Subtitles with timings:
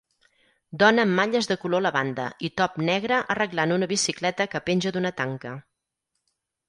[0.83, 5.13] Dona amb malles de color lavanda i top negre arreglant una bicicleta que penja d'una
[5.21, 5.53] tanca